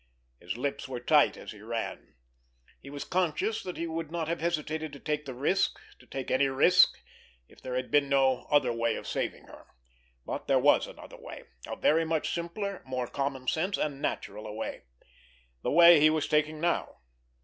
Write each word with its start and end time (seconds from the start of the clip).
His 0.39 0.57
lips 0.57 0.87
were 0.87 0.99
tight, 0.99 1.37
as 1.37 1.51
he 1.51 1.61
ran. 1.61 2.15
He 2.79 2.89
was 2.89 3.03
conscious 3.03 3.61
that 3.61 3.77
he 3.77 3.85
would 3.85 4.09
not 4.11 4.27
have 4.27 4.41
hesitated 4.41 4.91
to 4.93 4.99
take 4.99 5.25
the 5.25 5.35
risk, 5.35 5.77
to 5.99 6.07
take 6.07 6.31
any 6.31 6.47
risk, 6.47 6.97
if 7.47 7.61
there 7.61 7.75
had 7.75 7.91
been 7.91 8.09
no 8.09 8.47
other 8.49 8.73
way 8.73 8.95
of 8.95 9.05
saving 9.07 9.43
her. 9.43 9.67
But 10.25 10.47
there 10.47 10.57
was 10.57 10.87
another 10.87 11.17
way, 11.19 11.43
a 11.67 11.75
very 11.75 12.03
much 12.03 12.33
simpler, 12.33 12.81
more 12.83 13.05
common 13.05 13.47
sense 13.47 13.77
and 13.77 14.01
natural 14.01 14.47
a 14.47 14.53
way; 14.53 14.85
the 15.61 15.69
way 15.69 15.99
he 15.99 16.09
was 16.09 16.27
taking 16.27 16.59
now. 16.59 17.01